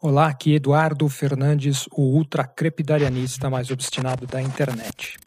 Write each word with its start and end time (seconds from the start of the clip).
Olá, 0.00 0.28
aqui 0.28 0.54
Eduardo 0.54 1.08
Fernandes, 1.08 1.88
o 1.90 2.02
ultra 2.02 2.44
crepidarianista 2.44 3.50
mais 3.50 3.68
obstinado 3.68 4.28
da 4.28 4.40
internet. 4.40 5.18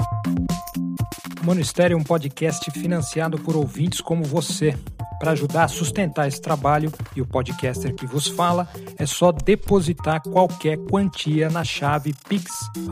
O 1.41 1.45
Monistério 1.45 1.95
é 1.95 1.97
um 1.97 2.03
podcast 2.03 2.71
financiado 2.71 3.37
por 3.37 3.57
ouvintes 3.57 3.99
como 3.99 4.23
você. 4.23 4.73
Para 5.19 5.33
ajudar 5.33 5.65
a 5.65 5.67
sustentar 5.67 6.25
esse 6.29 6.39
trabalho 6.39 6.89
e 7.13 7.21
o 7.21 7.25
podcaster 7.27 7.93
que 7.93 8.05
vos 8.05 8.27
fala, 8.27 8.65
é 8.97 9.05
só 9.05 9.33
depositar 9.33 10.21
qualquer 10.21 10.77
quantia 10.77 11.49
na 11.49 11.65
chave 11.65 12.15
pix@eduf.me. 12.29 12.87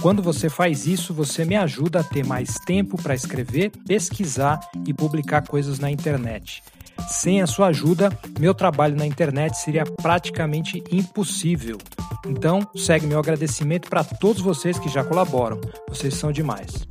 Quando 0.00 0.22
você 0.22 0.48
faz 0.48 0.86
isso, 0.86 1.12
você 1.12 1.44
me 1.44 1.56
ajuda 1.56 2.00
a 2.00 2.04
ter 2.04 2.24
mais 2.24 2.54
tempo 2.54 2.96
para 2.96 3.14
escrever, 3.14 3.70
pesquisar 3.86 4.58
e 4.86 4.94
publicar 4.94 5.46
coisas 5.46 5.78
na 5.78 5.90
internet. 5.90 6.62
Sem 7.08 7.42
a 7.42 7.46
sua 7.46 7.68
ajuda, 7.68 8.10
meu 8.38 8.54
trabalho 8.54 8.96
na 8.96 9.06
internet 9.06 9.56
seria 9.56 9.84
praticamente 9.84 10.82
impossível. 10.90 11.78
Então, 12.26 12.60
segue 12.76 13.06
meu 13.06 13.18
agradecimento 13.18 13.88
para 13.88 14.04
todos 14.04 14.42
vocês 14.42 14.78
que 14.78 14.88
já 14.88 15.02
colaboram. 15.04 15.60
Vocês 15.88 16.14
são 16.14 16.30
demais. 16.30 16.86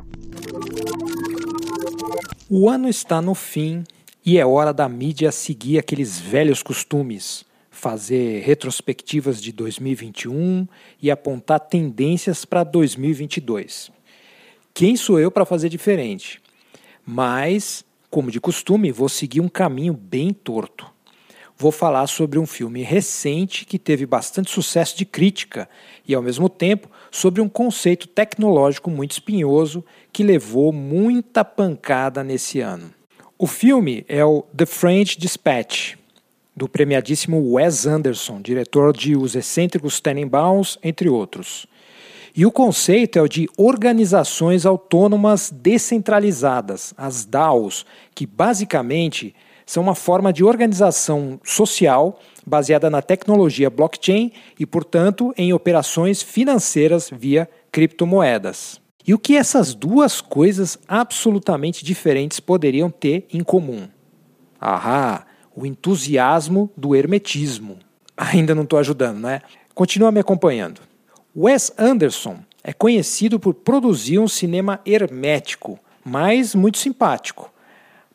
O 2.49 2.67
ano 2.69 2.89
está 2.89 3.21
no 3.21 3.35
fim 3.35 3.83
e 4.25 4.37
é 4.37 4.45
hora 4.45 4.73
da 4.73 4.89
mídia 4.89 5.31
seguir 5.31 5.77
aqueles 5.77 6.19
velhos 6.19 6.63
costumes, 6.63 7.45
fazer 7.69 8.41
retrospectivas 8.43 9.41
de 9.41 9.51
2021 9.51 10.67
e 11.01 11.09
apontar 11.09 11.59
tendências 11.59 12.45
para 12.45 12.63
2022. 12.63 13.91
Quem 14.73 14.95
sou 14.95 15.19
eu 15.19 15.31
para 15.31 15.45
fazer 15.45 15.69
diferente? 15.69 16.41
Mas 17.05 17.85
como 18.09 18.31
de 18.31 18.39
costume, 18.39 18.91
vou 18.91 19.07
seguir 19.07 19.41
um 19.41 19.49
caminho 19.49 19.93
bem 19.93 20.33
torto. 20.33 20.87
Vou 21.57 21.71
falar 21.71 22.07
sobre 22.07 22.39
um 22.39 22.45
filme 22.45 22.81
recente 22.83 23.65
que 23.65 23.77
teve 23.77 24.05
bastante 24.05 24.49
sucesso 24.49 24.97
de 24.97 25.05
crítica 25.05 25.69
e, 26.07 26.15
ao 26.15 26.21
mesmo 26.21 26.47
tempo, 26.47 26.89
sobre 27.11 27.41
um 27.41 27.49
conceito 27.49 28.07
tecnológico 28.07 28.89
muito 28.89 29.11
espinhoso 29.11 29.83
que 30.13 30.23
levou 30.23 30.71
muita 30.71 31.43
pancada 31.43 32.23
nesse 32.23 32.61
ano. 32.61 32.93
O 33.37 33.45
filme 33.45 34.05
é 34.07 34.23
o 34.23 34.43
The 34.55 34.65
French 34.65 35.19
Dispatch, 35.19 35.95
do 36.55 36.67
premiadíssimo 36.67 37.53
Wes 37.53 37.85
Anderson, 37.85 38.41
diretor 38.41 38.95
de 38.95 39.15
Os 39.15 39.35
Excêntricos 39.35 39.99
Tenenbaums, 39.99 40.77
entre 40.81 41.09
outros. 41.09 41.67
E 42.35 42.45
o 42.45 42.51
conceito 42.51 43.17
é 43.17 43.21
o 43.21 43.27
de 43.27 43.49
organizações 43.57 44.65
autônomas 44.65 45.51
descentralizadas, 45.51 46.93
as 46.97 47.25
DAOs, 47.25 47.85
que 48.13 48.25
basicamente 48.25 49.35
são 49.65 49.83
uma 49.83 49.93
forma 49.93 50.33
de 50.33 50.43
organização 50.43 51.39
social 51.43 52.19
baseada 52.45 52.89
na 52.89 53.01
tecnologia 53.01 53.69
blockchain 53.69 54.31
e, 54.59 54.65
portanto, 54.65 55.33
em 55.37 55.53
operações 55.53 56.23
financeiras 56.23 57.09
via 57.11 57.47
criptomoedas. 57.71 58.81
E 59.05 59.13
o 59.13 59.19
que 59.19 59.35
essas 59.35 59.73
duas 59.73 60.21
coisas 60.21 60.77
absolutamente 60.87 61.85
diferentes 61.85 62.39
poderiam 62.39 62.89
ter 62.89 63.27
em 63.31 63.43
comum? 63.43 63.87
Ahá, 64.59 65.25
o 65.55 65.65
entusiasmo 65.65 66.71
do 66.75 66.95
hermetismo. 66.95 67.77
Ainda 68.17 68.53
não 68.53 68.63
estou 68.63 68.79
ajudando, 68.79 69.19
né? 69.19 69.41
Continua 69.73 70.11
me 70.11 70.19
acompanhando. 70.19 70.88
Wes 71.41 71.71
Anderson 71.77 72.39
é 72.61 72.73
conhecido 72.73 73.39
por 73.39 73.53
produzir 73.53 74.19
um 74.19 74.27
cinema 74.27 74.81
hermético, 74.85 75.79
mas 76.03 76.53
muito 76.53 76.77
simpático. 76.77 77.49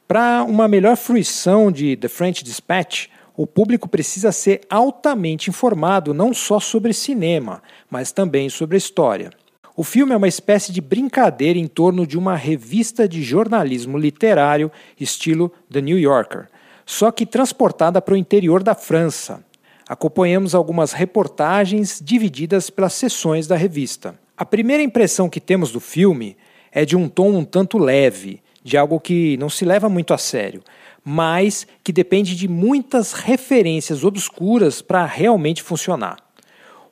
Para 0.06 0.44
uma 0.44 0.69
melhor 0.69 0.94
fruição 0.94 1.72
de 1.72 1.97
The 1.97 2.08
French 2.08 2.45
Dispatch, 2.45 3.06
o 3.34 3.47
público 3.47 3.89
precisa 3.89 4.30
ser 4.30 4.61
altamente 4.69 5.48
informado 5.48 6.12
não 6.12 6.34
só 6.34 6.61
sobre 6.61 6.92
cinema, 6.92 7.62
mas 7.89 8.12
também 8.12 8.50
sobre 8.50 8.77
história. 8.77 9.30
O 9.75 9.83
filme 9.83 10.12
é 10.12 10.19
uma 10.19 10.28
espécie 10.28 10.70
de 10.70 10.83
brincadeira 10.83 11.58
em 11.58 11.67
torno 11.67 12.06
de 12.06 12.18
uma 12.18 12.36
revista 12.36 13.08
de 13.08 13.23
jornalismo 13.23 13.96
literário 13.96 14.70
estilo 15.01 15.51
The 15.73 15.80
New 15.80 15.98
Yorker, 15.98 16.46
só 16.84 17.11
que 17.11 17.24
transportada 17.24 18.02
para 18.02 18.13
o 18.13 18.18
interior 18.18 18.63
da 18.63 18.74
França, 18.74 19.42
acompanhamos 19.89 20.55
algumas 20.55 20.92
reportagens 20.92 22.00
divididas 22.02 22.70
pelas 22.70 22.92
sessões 22.95 23.46
da 23.46 23.56
revista. 23.56 24.18
A 24.36 24.45
primeira 24.45 24.83
impressão 24.83 25.28
que 25.28 25.40
temos 25.40 25.70
do 25.70 25.80
filme 25.80 26.36
é 26.72 26.84
de 26.84 26.96
um 26.96 27.08
tom 27.08 27.30
um 27.30 27.45
tanto 27.45 27.78
leve, 27.78 28.42
de 28.62 28.77
algo 28.77 28.98
que 28.98 29.36
não 29.36 29.48
se 29.48 29.64
leva 29.64 29.89
muito 29.89 30.14
a 30.14 30.18
sério, 30.18 30.62
mas 31.05 31.67
que 31.84 31.92
depende 31.92 32.34
de 32.34 32.48
muitas 32.48 33.12
referências 33.12 34.05
obscuras 34.05 34.80
para 34.80 35.05
realmente 35.05 35.62
funcionar. 35.62 36.16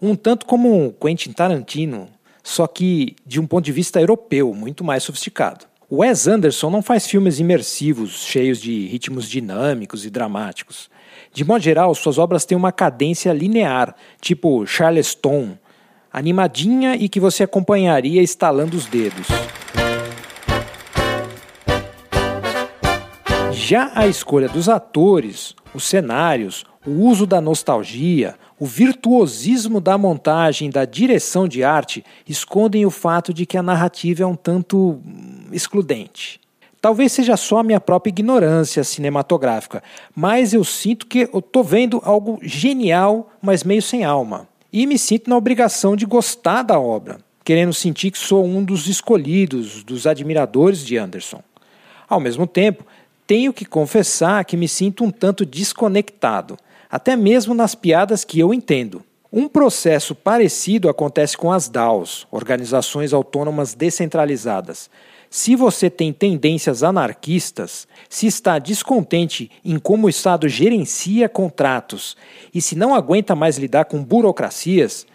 Um 0.01 0.15
tanto 0.15 0.47
como 0.47 0.95
Quentin 1.01 1.33
Tarantino, 1.33 2.09
só 2.43 2.67
que 2.67 3.17
de 3.27 3.41
um 3.41 3.47
ponto 3.47 3.65
de 3.65 3.73
vista 3.73 4.01
europeu, 4.01 4.53
muito 4.53 4.85
mais 4.85 5.03
sofisticado. 5.03 5.67
Wes 5.91 6.27
Anderson 6.27 6.71
não 6.71 6.83
faz 6.83 7.07
filmes 7.07 7.39
imersivos, 7.39 8.25
cheios 8.25 8.61
de 8.61 8.87
ritmos 8.87 9.29
dinâmicos 9.29 10.05
e 10.07 10.11
dramáticos. 10.11 10.91
De 11.33 11.45
modo 11.45 11.63
geral, 11.63 11.95
suas 11.95 12.19
obras 12.19 12.45
têm 12.45 12.57
uma 12.57 12.73
cadência 12.73 13.33
linear, 13.33 13.95
tipo 14.21 14.67
Charleston, 14.67 15.57
animadinha 16.13 16.95
e 16.95 17.09
que 17.09 17.19
você 17.19 17.45
acompanharia 17.45 18.23
estalando 18.23 18.77
os 18.77 18.87
dedos. 18.87 19.27
Já 23.53 23.91
a 23.95 24.07
escolha 24.07 24.49
dos 24.49 24.69
atores, 24.69 25.55
os 25.75 25.85
cenários, 25.85 26.65
o 26.87 26.91
uso 26.91 27.27
da 27.27 27.41
nostalgia, 27.41 28.35
o 28.59 28.67
virtuosismo 28.67 29.81
da 29.81 29.97
montagem 29.97 30.69
da 30.69 30.85
direção 30.85 31.49
de 31.49 31.65
arte 31.65 32.05
escondem 32.29 32.85
o 32.85 32.91
fato 32.91 33.33
de 33.33 33.47
que 33.47 33.57
a 33.57 33.63
narrativa 33.63 34.23
é 34.23 34.27
um 34.27 34.37
tanto 34.37 35.01
hum, 35.05 35.49
excludente. 35.53 36.42
Talvez 36.83 37.13
seja 37.13 37.37
só 37.37 37.59
a 37.59 37.63
minha 37.63 37.81
própria 37.81 38.11
ignorância 38.11 38.83
cinematográfica, 38.83 39.85
mas 40.17 40.53
eu 40.53 40.65
sinto 40.65 41.07
que 41.07 41.29
eu 41.33 41.39
estou 41.39 41.63
vendo 41.63 42.03
algo 42.05 42.41
genial, 42.43 43.31
mas 43.41 43.63
meio 43.63 43.81
sem 43.81 44.03
alma. 44.03 44.49
E 44.73 44.85
me 44.85 44.99
sinto 44.99 45.31
na 45.31 45.37
obrigação 45.37 45.95
de 45.95 46.05
gostar 46.05 46.65
da 46.65 46.81
obra, 46.81 47.19
querendo 47.45 47.73
sentir 47.73 48.11
que 48.11 48.19
sou 48.19 48.45
um 48.45 48.65
dos 48.65 48.89
escolhidos, 48.89 49.85
dos 49.85 50.09
admiradores 50.09 50.85
de 50.85 50.99
Anderson. 50.99 51.41
Ao 52.09 52.19
mesmo 52.19 52.49
tempo, 52.49 52.85
tenho 53.29 53.53
que 53.53 53.65
confessar 53.65 54.45
que 54.45 54.57
me 54.57 54.67
sinto 54.67 55.05
um 55.05 55.11
tanto 55.13 55.47
desconectado, 55.47 56.59
até 56.91 57.15
mesmo 57.15 57.55
nas 57.55 57.77
piadas 57.77 58.25
que 58.25 58.41
eu 58.41 58.53
entendo. 58.53 59.05
Um 59.35 59.49
processo 59.49 60.15
parecido 60.15 60.91
acontece 60.91 61.39
com 61.39 61.51
as 61.51 61.67
DAOs, 61.67 62.27
organizações 62.31 63.15
autônomas 63.15 63.73
descentralizadas. 63.73 64.91
Se 65.31 65.57
você 65.57 65.89
tem 65.89 66.13
tendências 66.13 66.83
anarquistas, 66.83 67.89
se 68.11 68.27
está 68.27 68.59
descontente 68.59 69.51
em 69.65 69.79
como 69.79 70.07
o 70.07 70.11
Estado 70.11 70.51
gerencia 70.51 71.31
contratos 71.31 72.15
e 72.53 72.61
se 72.61 72.77
não 72.77 72.95
aguenta 72.95 73.35
mais 73.35 73.57
lidar 73.57 73.87
com 73.87 74.05
burocracias, 74.05 75.07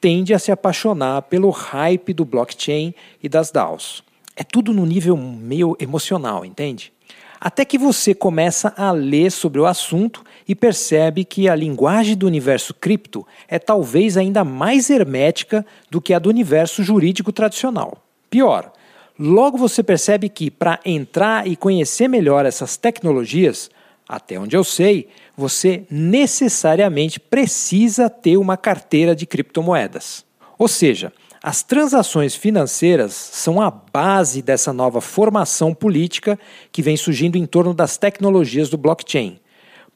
tende 0.00 0.34
a 0.34 0.40
se 0.40 0.50
apaixonar 0.50 1.22
pelo 1.22 1.50
hype 1.50 2.12
do 2.12 2.24
blockchain 2.24 2.92
e 3.22 3.28
das 3.28 3.52
DAOs. 3.52 4.02
É 4.34 4.42
tudo 4.42 4.72
no 4.72 4.84
nível 4.84 5.16
meio 5.16 5.76
emocional, 5.78 6.44
entende? 6.44 6.92
Até 7.40 7.64
que 7.64 7.78
você 7.78 8.14
começa 8.14 8.74
a 8.76 8.92
ler 8.92 9.32
sobre 9.32 9.60
o 9.60 9.66
assunto 9.66 10.22
e 10.46 10.54
percebe 10.54 11.24
que 11.24 11.48
a 11.48 11.54
linguagem 11.54 12.16
do 12.16 12.26
universo 12.26 12.74
cripto 12.74 13.26
é 13.48 13.58
talvez 13.58 14.16
ainda 14.16 14.44
mais 14.44 14.90
hermética 14.90 15.64
do 15.90 16.00
que 16.00 16.12
a 16.12 16.18
do 16.18 16.28
universo 16.28 16.82
jurídico 16.82 17.32
tradicional. 17.32 18.04
Pior, 18.28 18.70
Logo 19.22 19.58
você 19.58 19.82
percebe 19.82 20.30
que 20.30 20.50
para 20.50 20.80
entrar 20.82 21.46
e 21.46 21.54
conhecer 21.54 22.08
melhor 22.08 22.46
essas 22.46 22.78
tecnologias, 22.78 23.70
até 24.08 24.40
onde 24.40 24.56
eu 24.56 24.64
sei, 24.64 25.08
você 25.36 25.84
necessariamente 25.90 27.20
precisa 27.20 28.08
ter 28.08 28.38
uma 28.38 28.56
carteira 28.56 29.14
de 29.14 29.26
criptomoedas. 29.26 30.24
Ou 30.58 30.66
seja, 30.66 31.12
as 31.42 31.62
transações 31.62 32.34
financeiras 32.34 33.14
são 33.14 33.62
a 33.62 33.70
base 33.70 34.42
dessa 34.42 34.74
nova 34.74 35.00
formação 35.00 35.72
política 35.72 36.38
que 36.70 36.82
vem 36.82 36.98
surgindo 36.98 37.38
em 37.38 37.46
torno 37.46 37.72
das 37.72 37.96
tecnologias 37.96 38.68
do 38.68 38.76
blockchain. 38.76 39.38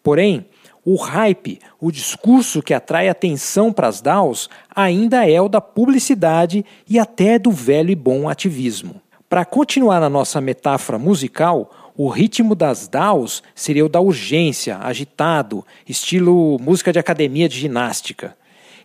Porém, 0.02 0.46
o 0.82 0.96
hype, 0.96 1.58
o 1.78 1.90
discurso 1.90 2.62
que 2.62 2.72
atrai 2.72 3.08
atenção 3.08 3.72
para 3.72 3.88
as 3.88 4.00
DAOs, 4.00 4.48
ainda 4.74 5.28
é 5.28 5.40
o 5.40 5.48
da 5.48 5.60
publicidade 5.60 6.64
e 6.88 6.98
até 6.98 7.38
do 7.38 7.50
velho 7.50 7.90
e 7.90 7.94
bom 7.94 8.28
ativismo. 8.28 9.00
Para 9.28 9.44
continuar 9.44 10.00
na 10.00 10.08
nossa 10.08 10.40
metáfora 10.40 10.98
musical, 10.98 11.70
o 11.96 12.08
ritmo 12.08 12.54
das 12.54 12.88
DAOs 12.88 13.42
seria 13.54 13.84
o 13.84 13.88
da 13.88 14.00
urgência, 14.00 14.78
agitado, 14.78 15.64
estilo 15.86 16.58
música 16.58 16.92
de 16.92 16.98
academia 16.98 17.48
de 17.48 17.58
ginástica. 17.58 18.36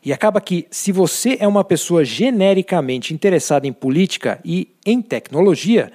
E 0.03 0.13
acaba 0.13 0.39
que, 0.39 0.67
se 0.71 0.91
você 0.91 1.37
é 1.39 1.47
uma 1.47 1.63
pessoa 1.63 2.05
genericamente 2.05 3.13
interessada 3.13 3.67
em 3.67 3.73
política 3.73 4.39
e 4.43 4.69
em 4.85 5.01
tecnologia, 5.01 5.91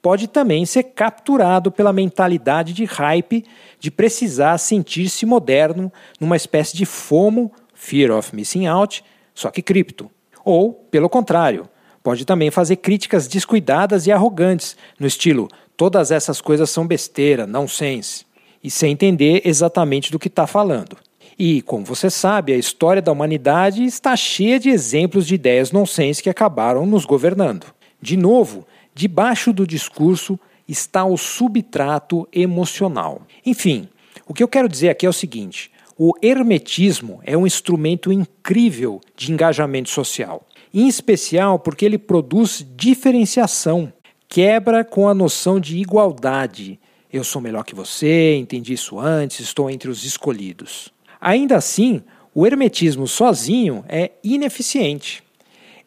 pode 0.00 0.28
também 0.28 0.64
ser 0.64 0.84
capturado 0.84 1.70
pela 1.70 1.92
mentalidade 1.92 2.72
de 2.72 2.84
hype 2.84 3.44
de 3.78 3.90
precisar 3.90 4.56
sentir-se 4.58 5.26
moderno 5.26 5.92
numa 6.18 6.36
espécie 6.36 6.76
de 6.76 6.86
FOMO, 6.86 7.52
Fear 7.74 8.16
of 8.16 8.34
Missing 8.34 8.66
Out, 8.66 9.04
só 9.34 9.50
que 9.50 9.62
cripto. 9.62 10.10
Ou, 10.44 10.72
pelo 10.72 11.08
contrário, 11.08 11.68
pode 12.02 12.24
também 12.24 12.50
fazer 12.50 12.76
críticas 12.76 13.26
descuidadas 13.26 14.06
e 14.06 14.12
arrogantes, 14.12 14.76
no 14.98 15.06
estilo 15.06 15.48
todas 15.80 16.10
essas 16.10 16.42
coisas 16.42 16.68
são 16.68 16.86
besteira, 16.86 17.46
não 17.46 17.66
sense, 17.66 18.26
e 18.62 18.70
sem 18.70 18.92
entender 18.92 19.40
exatamente 19.46 20.12
do 20.12 20.18
que 20.18 20.28
está 20.28 20.46
falando. 20.46 20.94
E, 21.42 21.62
como 21.62 21.86
você 21.86 22.10
sabe, 22.10 22.52
a 22.52 22.58
história 22.58 23.00
da 23.00 23.10
humanidade 23.10 23.82
está 23.82 24.14
cheia 24.14 24.60
de 24.60 24.68
exemplos 24.68 25.26
de 25.26 25.36
ideias 25.36 25.72
nonsense 25.72 26.22
que 26.22 26.28
acabaram 26.28 26.84
nos 26.84 27.06
governando. 27.06 27.64
De 27.98 28.14
novo, 28.14 28.66
debaixo 28.94 29.50
do 29.50 29.66
discurso 29.66 30.38
está 30.68 31.02
o 31.02 31.16
subtrato 31.16 32.28
emocional. 32.30 33.22
Enfim, 33.46 33.88
o 34.26 34.34
que 34.34 34.42
eu 34.42 34.48
quero 34.48 34.68
dizer 34.68 34.90
aqui 34.90 35.06
é 35.06 35.08
o 35.08 35.14
seguinte: 35.14 35.70
o 35.96 36.12
hermetismo 36.20 37.22
é 37.24 37.34
um 37.38 37.46
instrumento 37.46 38.12
incrível 38.12 39.00
de 39.16 39.32
engajamento 39.32 39.88
social, 39.88 40.46
em 40.74 40.88
especial 40.88 41.58
porque 41.58 41.86
ele 41.86 41.96
produz 41.96 42.66
diferenciação, 42.76 43.90
quebra 44.28 44.84
com 44.84 45.08
a 45.08 45.14
noção 45.14 45.58
de 45.58 45.78
igualdade. 45.78 46.78
Eu 47.10 47.24
sou 47.24 47.40
melhor 47.40 47.64
que 47.64 47.74
você, 47.74 48.36
entendi 48.36 48.74
isso 48.74 48.98
antes, 48.98 49.40
estou 49.40 49.70
entre 49.70 49.88
os 49.88 50.04
escolhidos. 50.04 50.92
Ainda 51.20 51.56
assim, 51.56 52.02
o 52.34 52.46
hermetismo 52.46 53.06
sozinho 53.06 53.84
é 53.88 54.12
ineficiente. 54.22 55.22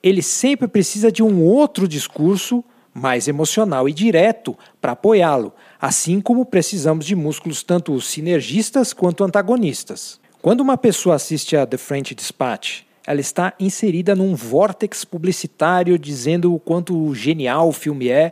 Ele 0.01 0.21
sempre 0.21 0.67
precisa 0.67 1.11
de 1.11 1.23
um 1.23 1.41
outro 1.43 1.87
discurso 1.87 2.63
mais 2.93 3.27
emocional 3.27 3.89
e 3.89 3.93
direto 3.93 4.55
para 4.79 4.91
apoiá-lo, 4.91 5.53
assim 5.81 6.21
como 6.21 6.45
precisamos 6.45 7.05
de 7.05 7.15
músculos 7.15 7.63
tanto 7.63 7.99
sinergistas 7.99 8.93
quanto 8.93 9.23
antagonistas. 9.23 10.19
Quando 10.41 10.61
uma 10.61 10.77
pessoa 10.77 11.15
assiste 11.15 11.55
a 11.55 11.65
The 11.65 11.77
French 11.77 12.13
Dispatch, 12.13 12.81
ela 13.07 13.19
está 13.19 13.53
inserida 13.59 14.13
num 14.13 14.35
vórtex 14.35 15.03
publicitário 15.03 15.97
dizendo 15.97 16.53
o 16.53 16.59
quanto 16.59 17.13
genial 17.15 17.69
o 17.69 17.73
filme 17.73 18.09
é, 18.09 18.31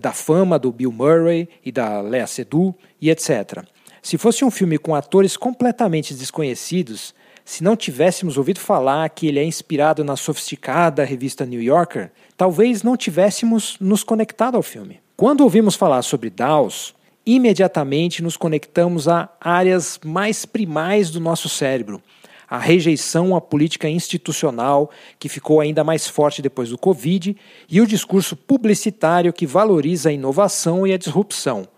da 0.00 0.12
fama 0.12 0.58
do 0.58 0.72
Bill 0.72 0.90
Murray 0.90 1.48
e 1.64 1.70
da 1.70 2.00
Lea 2.00 2.26
Seydoux 2.26 2.74
e 3.00 3.10
etc. 3.10 3.64
Se 4.02 4.18
fosse 4.18 4.44
um 4.44 4.50
filme 4.50 4.78
com 4.78 4.96
atores 4.96 5.36
completamente 5.36 6.12
desconhecidos, 6.12 7.14
se 7.44 7.62
não 7.62 7.76
tivéssemos 7.76 8.36
ouvido 8.36 8.58
falar 8.58 9.08
que 9.10 9.28
ele 9.28 9.38
é 9.38 9.44
inspirado 9.44 10.02
na 10.02 10.16
sofisticada 10.16 11.04
revista 11.04 11.46
New 11.46 11.62
Yorker, 11.62 12.10
talvez 12.36 12.82
não 12.82 12.96
tivéssemos 12.96 13.76
nos 13.80 14.02
conectado 14.02 14.56
ao 14.56 14.62
filme. 14.62 15.00
Quando 15.16 15.42
ouvimos 15.42 15.76
falar 15.76 16.02
sobre 16.02 16.30
DAOs, 16.30 16.96
imediatamente 17.24 18.24
nos 18.24 18.36
conectamos 18.36 19.06
a 19.06 19.28
áreas 19.40 20.00
mais 20.04 20.44
primais 20.44 21.08
do 21.08 21.20
nosso 21.20 21.48
cérebro. 21.48 22.02
A 22.50 22.58
rejeição 22.58 23.36
à 23.36 23.40
política 23.40 23.88
institucional, 23.88 24.90
que 25.16 25.28
ficou 25.28 25.60
ainda 25.60 25.84
mais 25.84 26.08
forte 26.08 26.42
depois 26.42 26.70
do 26.70 26.76
Covid, 26.76 27.36
e 27.70 27.80
o 27.80 27.86
discurso 27.86 28.34
publicitário 28.34 29.32
que 29.32 29.46
valoriza 29.46 30.08
a 30.08 30.12
inovação 30.12 30.84
e 30.84 30.92
a 30.92 30.98
disrupção. 30.98 31.68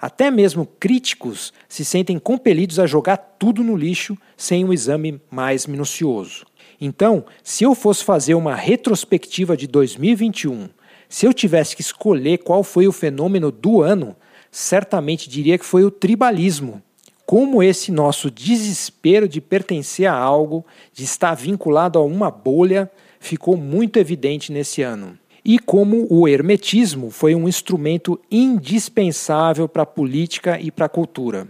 Até 0.00 0.30
mesmo 0.30 0.66
críticos 0.78 1.52
se 1.68 1.84
sentem 1.84 2.18
compelidos 2.18 2.78
a 2.78 2.86
jogar 2.86 3.18
tudo 3.38 3.62
no 3.62 3.76
lixo 3.76 4.16
sem 4.34 4.64
um 4.64 4.72
exame 4.72 5.20
mais 5.30 5.66
minucioso. 5.66 6.46
Então, 6.80 7.26
se 7.44 7.64
eu 7.64 7.74
fosse 7.74 8.02
fazer 8.02 8.34
uma 8.34 8.54
retrospectiva 8.54 9.54
de 9.54 9.66
2021, 9.66 10.70
se 11.06 11.26
eu 11.26 11.34
tivesse 11.34 11.76
que 11.76 11.82
escolher 11.82 12.38
qual 12.38 12.64
foi 12.64 12.88
o 12.88 12.92
fenômeno 12.92 13.52
do 13.52 13.82
ano, 13.82 14.16
certamente 14.50 15.28
diria 15.28 15.58
que 15.58 15.66
foi 15.66 15.84
o 15.84 15.90
tribalismo. 15.90 16.82
Como 17.26 17.62
esse 17.62 17.92
nosso 17.92 18.30
desespero 18.30 19.28
de 19.28 19.40
pertencer 19.40 20.06
a 20.06 20.14
algo, 20.14 20.64
de 20.94 21.04
estar 21.04 21.34
vinculado 21.34 21.98
a 21.98 22.02
uma 22.02 22.30
bolha, 22.30 22.90
ficou 23.20 23.54
muito 23.54 23.98
evidente 23.98 24.50
nesse 24.50 24.80
ano 24.80 25.19
e 25.44 25.58
como 25.58 26.06
o 26.10 26.28
hermetismo 26.28 27.10
foi 27.10 27.34
um 27.34 27.48
instrumento 27.48 28.20
indispensável 28.30 29.68
para 29.68 29.82
a 29.82 29.86
política 29.86 30.60
e 30.60 30.70
para 30.70 30.86
a 30.86 30.88
cultura. 30.88 31.48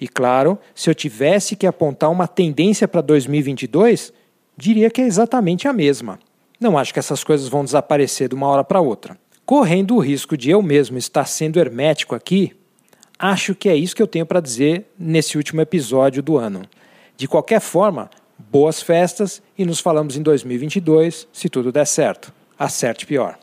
E 0.00 0.08
claro, 0.08 0.58
se 0.74 0.90
eu 0.90 0.94
tivesse 0.94 1.56
que 1.56 1.66
apontar 1.66 2.10
uma 2.10 2.26
tendência 2.26 2.86
para 2.86 3.00
2022, 3.00 4.12
diria 4.56 4.90
que 4.90 5.00
é 5.00 5.06
exatamente 5.06 5.66
a 5.66 5.72
mesma. 5.72 6.18
Não 6.60 6.76
acho 6.76 6.92
que 6.92 6.98
essas 6.98 7.24
coisas 7.24 7.48
vão 7.48 7.64
desaparecer 7.64 8.28
de 8.28 8.34
uma 8.34 8.48
hora 8.48 8.64
para 8.64 8.80
outra. 8.80 9.16
Correndo 9.46 9.94
o 9.94 10.00
risco 10.00 10.36
de 10.36 10.50
eu 10.50 10.62
mesmo 10.62 10.98
estar 10.98 11.26
sendo 11.26 11.58
hermético 11.58 12.14
aqui, 12.14 12.52
acho 13.18 13.54
que 13.54 13.68
é 13.68 13.76
isso 13.76 13.94
que 13.94 14.02
eu 14.02 14.06
tenho 14.06 14.26
para 14.26 14.40
dizer 14.40 14.86
nesse 14.98 15.36
último 15.36 15.60
episódio 15.60 16.22
do 16.22 16.36
ano. 16.36 16.62
De 17.16 17.28
qualquer 17.28 17.60
forma, 17.60 18.10
boas 18.38 18.82
festas 18.82 19.42
e 19.56 19.64
nos 19.64 19.80
falamos 19.80 20.16
em 20.16 20.22
2022, 20.22 21.28
se 21.32 21.48
tudo 21.48 21.70
der 21.70 21.86
certo 21.86 22.32
acerte 22.58 23.06
pior. 23.06 23.38